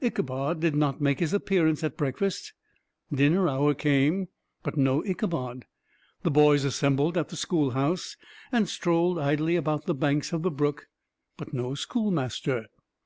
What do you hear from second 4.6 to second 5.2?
but no